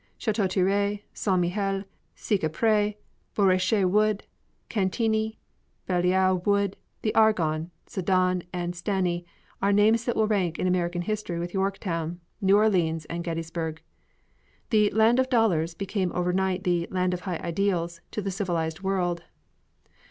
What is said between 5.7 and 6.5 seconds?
Belleau